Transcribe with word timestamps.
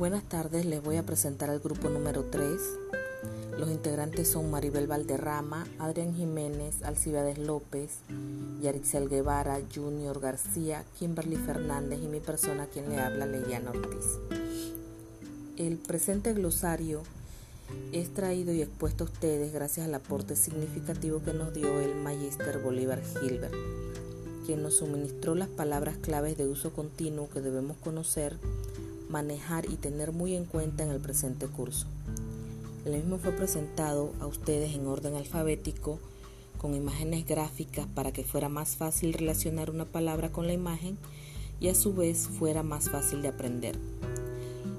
Buenas 0.00 0.24
tardes, 0.24 0.64
les 0.64 0.82
voy 0.82 0.96
a 0.96 1.04
presentar 1.04 1.50
al 1.50 1.60
grupo 1.60 1.90
número 1.90 2.24
3. 2.24 2.58
Los 3.58 3.68
integrantes 3.68 4.28
son 4.28 4.50
Maribel 4.50 4.86
Valderrama, 4.86 5.66
Adrián 5.78 6.14
Jiménez, 6.14 6.82
Alcibiades 6.84 7.36
López, 7.36 7.98
Yarixel 8.62 9.10
Guevara, 9.10 9.60
Junior 9.74 10.18
García, 10.18 10.86
Kimberly 10.98 11.36
Fernández 11.36 12.00
y 12.02 12.08
mi 12.08 12.18
persona 12.18 12.64
quien 12.64 12.88
le 12.88 12.98
habla, 12.98 13.26
Leyana 13.26 13.72
Ortiz. 13.72 14.06
El 15.58 15.76
presente 15.76 16.32
glosario 16.32 17.02
es 17.92 18.08
traído 18.14 18.54
y 18.54 18.62
expuesto 18.62 19.04
a 19.04 19.08
ustedes 19.08 19.52
gracias 19.52 19.86
al 19.86 19.94
aporte 19.94 20.34
significativo 20.34 21.22
que 21.22 21.34
nos 21.34 21.52
dio 21.52 21.78
el 21.78 21.94
Magister 21.96 22.58
Bolívar 22.60 23.02
Gilbert, 23.20 23.52
quien 24.46 24.62
nos 24.62 24.78
suministró 24.78 25.34
las 25.34 25.50
palabras 25.50 25.98
claves 25.98 26.38
de 26.38 26.48
uso 26.48 26.72
continuo 26.72 27.28
que 27.28 27.42
debemos 27.42 27.76
conocer 27.76 28.38
manejar 29.10 29.66
y 29.68 29.76
tener 29.76 30.12
muy 30.12 30.34
en 30.34 30.44
cuenta 30.44 30.84
en 30.84 30.90
el 30.90 31.00
presente 31.00 31.46
curso. 31.46 31.86
El 32.84 32.94
mismo 32.94 33.18
fue 33.18 33.32
presentado 33.32 34.12
a 34.20 34.26
ustedes 34.26 34.74
en 34.74 34.86
orden 34.86 35.14
alfabético 35.14 35.98
con 36.56 36.74
imágenes 36.74 37.26
gráficas 37.26 37.86
para 37.94 38.12
que 38.12 38.24
fuera 38.24 38.48
más 38.48 38.76
fácil 38.76 39.12
relacionar 39.12 39.70
una 39.70 39.84
palabra 39.84 40.30
con 40.30 40.46
la 40.46 40.52
imagen 40.52 40.96
y 41.60 41.68
a 41.68 41.74
su 41.74 41.92
vez 41.92 42.28
fuera 42.28 42.62
más 42.62 42.88
fácil 42.88 43.20
de 43.22 43.28
aprender. 43.28 43.76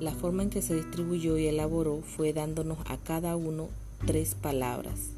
La 0.00 0.12
forma 0.12 0.42
en 0.42 0.50
que 0.50 0.62
se 0.62 0.74
distribuyó 0.74 1.38
y 1.38 1.46
elaboró 1.46 2.00
fue 2.02 2.32
dándonos 2.32 2.78
a 2.86 2.96
cada 2.96 3.36
uno 3.36 3.68
tres 4.06 4.34
palabras 4.34 5.10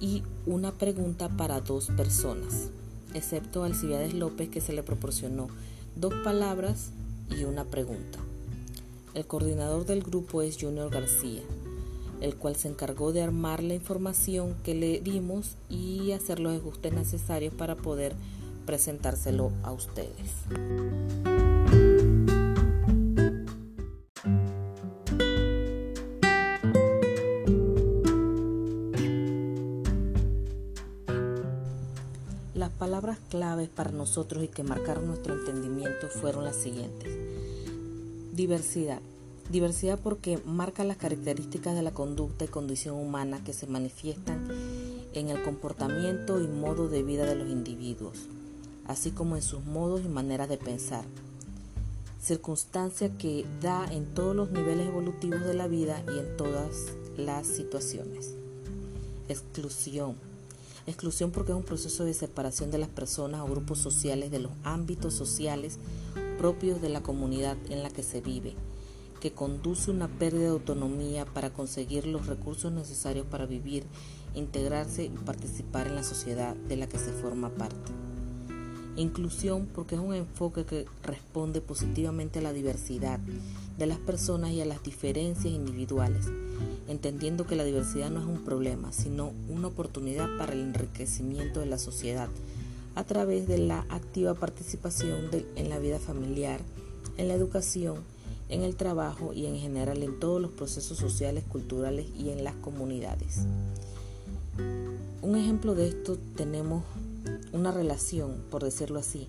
y 0.00 0.22
una 0.44 0.72
pregunta 0.72 1.28
para 1.30 1.60
dos 1.60 1.86
personas, 1.96 2.68
excepto 3.14 3.62
a 3.62 3.66
Alcibiades 3.66 4.12
López 4.12 4.50
que 4.50 4.60
se 4.60 4.74
le 4.74 4.82
proporcionó 4.82 5.48
dos 5.96 6.12
palabras 6.22 6.90
y 7.30 7.44
una 7.44 7.64
pregunta. 7.64 8.18
El 9.14 9.26
coordinador 9.26 9.86
del 9.86 10.02
grupo 10.02 10.42
es 10.42 10.56
Junior 10.60 10.90
García, 10.90 11.42
el 12.20 12.34
cual 12.36 12.56
se 12.56 12.68
encargó 12.68 13.12
de 13.12 13.22
armar 13.22 13.62
la 13.62 13.74
información 13.74 14.56
que 14.64 14.74
le 14.74 15.00
dimos 15.00 15.56
y 15.68 16.12
hacer 16.12 16.40
los 16.40 16.58
ajustes 16.58 16.92
necesarios 16.92 17.54
para 17.54 17.76
poder 17.76 18.14
presentárselo 18.66 19.52
a 19.62 19.72
ustedes. 19.72 21.33
Palabras 32.94 33.18
claves 33.28 33.68
para 33.68 33.90
nosotros 33.90 34.44
y 34.44 34.46
que 34.46 34.62
marcaron 34.62 35.08
nuestro 35.08 35.34
entendimiento 35.34 36.06
fueron 36.06 36.44
las 36.44 36.54
siguientes. 36.54 37.12
Diversidad. 38.32 39.00
Diversidad 39.50 39.98
porque 39.98 40.38
marca 40.46 40.84
las 40.84 40.96
características 40.96 41.74
de 41.74 41.82
la 41.82 41.90
conducta 41.90 42.44
y 42.44 42.48
condición 42.48 42.94
humana 42.94 43.42
que 43.42 43.52
se 43.52 43.66
manifiestan 43.66 44.48
en 45.12 45.28
el 45.28 45.42
comportamiento 45.42 46.40
y 46.40 46.46
modo 46.46 46.88
de 46.88 47.02
vida 47.02 47.26
de 47.26 47.34
los 47.34 47.48
individuos, 47.48 48.28
así 48.86 49.10
como 49.10 49.34
en 49.34 49.42
sus 49.42 49.64
modos 49.64 50.02
y 50.04 50.08
maneras 50.08 50.48
de 50.48 50.58
pensar. 50.58 51.04
Circunstancia 52.22 53.10
que 53.18 53.44
da 53.60 53.92
en 53.92 54.04
todos 54.14 54.36
los 54.36 54.52
niveles 54.52 54.86
evolutivos 54.86 55.40
de 55.40 55.54
la 55.54 55.66
vida 55.66 56.00
y 56.14 56.20
en 56.20 56.36
todas 56.36 56.92
las 57.16 57.44
situaciones. 57.48 58.36
Exclusión 59.28 60.14
Exclusión 60.86 61.30
porque 61.30 61.52
es 61.52 61.56
un 61.56 61.64
proceso 61.64 62.04
de 62.04 62.12
separación 62.12 62.70
de 62.70 62.76
las 62.76 62.90
personas 62.90 63.40
o 63.40 63.46
grupos 63.46 63.78
sociales 63.78 64.30
de 64.30 64.38
los 64.38 64.52
ámbitos 64.64 65.14
sociales 65.14 65.78
propios 66.36 66.82
de 66.82 66.90
la 66.90 67.02
comunidad 67.02 67.56
en 67.70 67.82
la 67.82 67.88
que 67.88 68.02
se 68.02 68.20
vive, 68.20 68.52
que 69.18 69.32
conduce 69.32 69.90
a 69.90 69.94
una 69.94 70.08
pérdida 70.08 70.42
de 70.42 70.48
autonomía 70.48 71.24
para 71.24 71.48
conseguir 71.48 72.06
los 72.06 72.26
recursos 72.26 72.70
necesarios 72.70 73.24
para 73.24 73.46
vivir, 73.46 73.84
integrarse 74.34 75.04
y 75.04 75.08
participar 75.08 75.86
en 75.86 75.94
la 75.94 76.02
sociedad 76.02 76.54
de 76.54 76.76
la 76.76 76.86
que 76.86 76.98
se 76.98 77.12
forma 77.12 77.48
parte. 77.48 77.92
Inclusión 78.96 79.66
porque 79.74 79.94
es 79.94 80.02
un 80.02 80.14
enfoque 80.14 80.66
que 80.66 80.84
responde 81.02 81.62
positivamente 81.62 82.40
a 82.40 82.42
la 82.42 82.52
diversidad 82.52 83.20
de 83.78 83.86
las 83.86 83.98
personas 83.98 84.50
y 84.50 84.60
a 84.60 84.66
las 84.66 84.82
diferencias 84.82 85.52
individuales 85.52 86.26
entendiendo 86.88 87.46
que 87.46 87.56
la 87.56 87.64
diversidad 87.64 88.10
no 88.10 88.20
es 88.20 88.26
un 88.26 88.44
problema, 88.44 88.92
sino 88.92 89.32
una 89.48 89.68
oportunidad 89.68 90.28
para 90.38 90.52
el 90.52 90.60
enriquecimiento 90.60 91.60
de 91.60 91.66
la 91.66 91.78
sociedad 91.78 92.28
a 92.94 93.04
través 93.04 93.48
de 93.48 93.58
la 93.58 93.86
activa 93.88 94.34
participación 94.34 95.30
en 95.56 95.68
la 95.68 95.78
vida 95.78 95.98
familiar, 95.98 96.60
en 97.16 97.28
la 97.28 97.34
educación, 97.34 97.96
en 98.48 98.62
el 98.62 98.76
trabajo 98.76 99.32
y 99.32 99.46
en 99.46 99.56
general 99.56 100.02
en 100.02 100.18
todos 100.20 100.40
los 100.40 100.52
procesos 100.52 100.98
sociales, 100.98 101.44
culturales 101.48 102.06
y 102.16 102.30
en 102.30 102.44
las 102.44 102.54
comunidades. 102.54 103.40
Un 105.22 105.36
ejemplo 105.36 105.74
de 105.74 105.88
esto 105.88 106.18
tenemos 106.36 106.84
una 107.52 107.72
relación, 107.72 108.42
por 108.50 108.62
decirlo 108.62 108.98
así, 108.98 109.26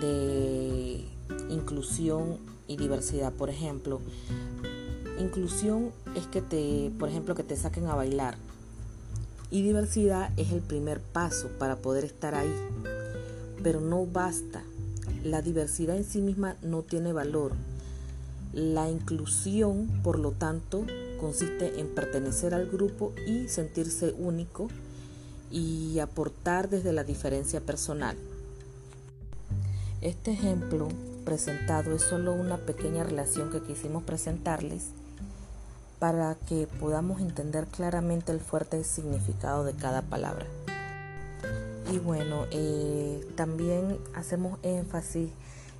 de 0.00 1.04
inclusión 1.50 2.38
y 2.66 2.76
diversidad. 2.76 3.32
Por 3.32 3.50
ejemplo, 3.50 4.00
Inclusión 5.18 5.92
es 6.14 6.26
que 6.26 6.42
te, 6.42 6.92
por 6.98 7.08
ejemplo, 7.08 7.34
que 7.34 7.42
te 7.42 7.56
saquen 7.56 7.86
a 7.86 7.94
bailar. 7.94 8.36
Y 9.50 9.62
diversidad 9.62 10.30
es 10.36 10.52
el 10.52 10.60
primer 10.60 11.00
paso 11.00 11.48
para 11.58 11.76
poder 11.76 12.04
estar 12.04 12.34
ahí. 12.34 12.52
Pero 13.62 13.80
no 13.80 14.04
basta. 14.04 14.62
La 15.24 15.40
diversidad 15.40 15.96
en 15.96 16.04
sí 16.04 16.20
misma 16.20 16.56
no 16.62 16.82
tiene 16.82 17.12
valor. 17.12 17.52
La 18.52 18.90
inclusión, 18.90 19.88
por 20.02 20.18
lo 20.18 20.32
tanto, 20.32 20.84
consiste 21.20 21.80
en 21.80 21.88
pertenecer 21.88 22.54
al 22.54 22.66
grupo 22.66 23.12
y 23.26 23.48
sentirse 23.48 24.14
único 24.18 24.68
y 25.50 25.98
aportar 26.00 26.68
desde 26.68 26.92
la 26.92 27.04
diferencia 27.04 27.60
personal. 27.60 28.16
Este 30.00 30.32
ejemplo 30.32 30.88
presentado 31.24 31.94
es 31.94 32.02
solo 32.02 32.32
una 32.32 32.58
pequeña 32.58 33.02
relación 33.02 33.50
que 33.50 33.62
quisimos 33.62 34.04
presentarles 34.04 34.90
para 35.98 36.34
que 36.48 36.66
podamos 36.80 37.20
entender 37.20 37.66
claramente 37.66 38.32
el 38.32 38.40
fuerte 38.40 38.82
significado 38.84 39.64
de 39.64 39.74
cada 39.74 40.02
palabra. 40.02 40.46
Y 41.92 41.98
bueno, 41.98 42.46
eh, 42.50 43.24
también 43.36 43.98
hacemos 44.14 44.58
énfasis 44.62 45.30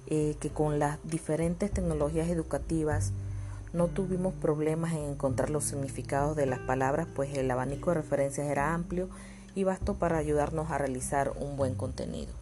eh, 0.06 0.36
que 0.38 0.50
con 0.50 0.78
las 0.78 0.98
diferentes 1.02 1.70
tecnologías 1.70 2.28
educativas 2.28 3.12
no 3.72 3.88
tuvimos 3.88 4.32
problemas 4.34 4.92
en 4.92 5.00
encontrar 5.00 5.50
los 5.50 5.64
significados 5.64 6.36
de 6.36 6.46
las 6.46 6.60
palabras, 6.60 7.08
pues 7.14 7.36
el 7.36 7.50
abanico 7.50 7.90
de 7.90 7.96
referencias 7.96 8.46
era 8.46 8.72
amplio 8.72 9.08
y 9.54 9.64
vasto 9.64 9.94
para 9.94 10.18
ayudarnos 10.18 10.70
a 10.70 10.78
realizar 10.78 11.32
un 11.40 11.56
buen 11.56 11.74
contenido. 11.74 12.32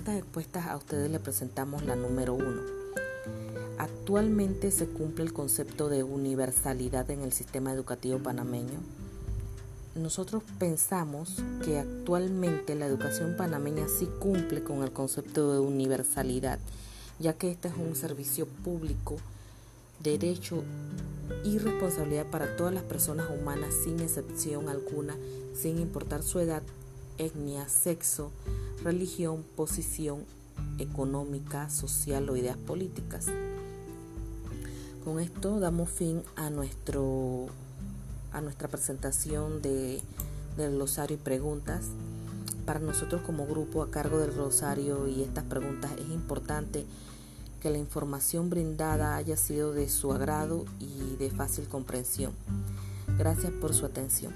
Preguntas 0.00 0.24
expuestas 0.24 0.66
a 0.66 0.76
ustedes 0.78 1.10
le 1.10 1.20
presentamos 1.20 1.84
la 1.84 1.94
número 1.94 2.32
uno. 2.32 2.62
¿Actualmente 3.76 4.70
se 4.70 4.86
cumple 4.86 5.24
el 5.24 5.34
concepto 5.34 5.90
de 5.90 6.02
universalidad 6.02 7.10
en 7.10 7.20
el 7.20 7.34
sistema 7.34 7.72
educativo 7.72 8.18
panameño? 8.18 8.78
Nosotros 9.94 10.42
pensamos 10.58 11.42
que 11.64 11.78
actualmente 11.78 12.74
la 12.76 12.86
educación 12.86 13.34
panameña 13.36 13.88
sí 13.88 14.08
cumple 14.20 14.62
con 14.62 14.82
el 14.82 14.90
concepto 14.90 15.52
de 15.52 15.58
universalidad, 15.58 16.60
ya 17.18 17.34
que 17.34 17.50
este 17.50 17.68
es 17.68 17.74
un 17.74 17.94
servicio 17.94 18.46
público, 18.46 19.16
derecho 20.02 20.62
y 21.44 21.58
responsabilidad 21.58 22.26
para 22.26 22.56
todas 22.56 22.72
las 22.72 22.84
personas 22.84 23.28
humanas 23.30 23.74
sin 23.84 24.00
excepción 24.00 24.70
alguna, 24.70 25.14
sin 25.54 25.78
importar 25.78 26.22
su 26.22 26.38
edad, 26.38 26.62
etnia, 27.18 27.68
sexo, 27.68 28.30
religión, 28.82 29.44
posición 29.56 30.24
económica, 30.78 31.70
social 31.70 32.28
o 32.30 32.36
ideas 32.36 32.56
políticas. 32.56 33.26
Con 35.04 35.20
esto 35.20 35.60
damos 35.60 35.88
fin 35.88 36.22
a 36.36 36.50
nuestro 36.50 37.46
a 38.32 38.40
nuestra 38.40 38.68
presentación 38.68 39.60
de, 39.60 40.00
del 40.56 40.72
glosario 40.74 41.16
y 41.16 41.20
preguntas. 41.20 41.86
Para 42.64 42.78
nosotros 42.78 43.22
como 43.22 43.46
grupo 43.46 43.82
a 43.82 43.90
cargo 43.90 44.18
del 44.18 44.34
rosario 44.34 45.08
y 45.08 45.22
estas 45.22 45.44
preguntas 45.44 45.90
es 45.98 46.10
importante 46.10 46.86
que 47.60 47.70
la 47.70 47.78
información 47.78 48.48
brindada 48.50 49.16
haya 49.16 49.36
sido 49.36 49.72
de 49.72 49.88
su 49.88 50.12
agrado 50.12 50.64
y 50.78 51.16
de 51.16 51.30
fácil 51.30 51.66
comprensión. 51.66 52.32
Gracias 53.18 53.52
por 53.52 53.74
su 53.74 53.84
atención. 53.86 54.32